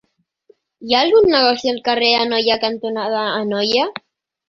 [0.87, 3.91] Hi ha algun negoci al carrer Anoia cantonada Anoia?